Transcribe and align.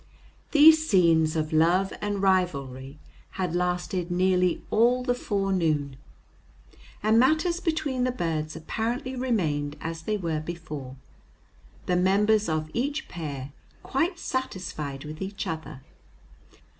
These 0.49 0.89
scenes 0.89 1.35
of 1.35 1.53
love 1.53 1.93
and 2.01 2.23
rivalry 2.23 2.97
had 3.37 3.53
lasted 3.53 4.09
nearly 4.09 4.63
all 4.71 5.03
the 5.03 5.13
forenoon, 5.13 5.95
and 7.03 7.19
matters 7.19 7.59
between 7.59 8.03
the 8.03 8.11
birds 8.11 8.55
apparently 8.55 9.15
remained 9.15 9.75
as 9.79 10.01
they 10.01 10.17
were 10.17 10.39
before 10.39 10.95
the 11.85 11.95
members 11.97 12.49
of 12.49 12.71
each 12.73 13.07
pair 13.09 13.51
quite 13.83 14.17
satisfied 14.17 15.05
with 15.05 15.21
each 15.21 15.45
other. 15.45 15.81